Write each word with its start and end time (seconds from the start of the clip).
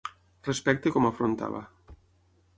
Respecte 0.47 0.93
com 0.95 1.07
afrontava. 1.11 1.63